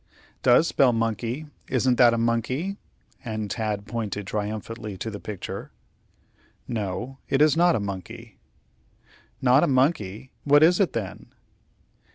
[0.41, 1.45] "Does spell monkey!
[1.67, 2.77] Isn't that a monkey?"
[3.23, 5.69] and Tad pointed triumphantly to the picture.
[6.67, 8.39] "No, it is not a monkey."
[9.43, 10.31] "Not a monkey!
[10.43, 11.27] what is it, then?"